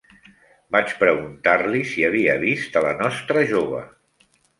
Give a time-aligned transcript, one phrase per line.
[0.75, 3.83] Vaig preguntar-li si havia vist a la nostra jove.